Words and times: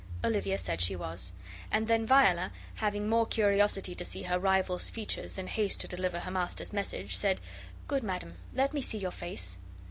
Olivia 0.23 0.57
said 0.57 0.81
she 0.81 0.95
was; 0.95 1.31
and 1.71 1.87
then 1.87 2.07
Viola, 2.07 2.49
having 2.73 3.07
more 3.07 3.27
curiosity 3.27 3.93
to 3.93 4.03
see 4.03 4.23
her 4.23 4.39
rival's 4.39 4.89
features 4.89 5.33
than 5.33 5.45
haste 5.45 5.79
to 5.81 5.87
deliver 5.87 6.21
her 6.21 6.31
master's 6.31 6.73
message, 6.73 7.15
said, 7.15 7.39
"Good 7.87 8.01
madam, 8.01 8.33
let 8.55 8.73
me 8.73 8.81
see 8.81 8.97
your 8.97 9.11
face." 9.11 9.59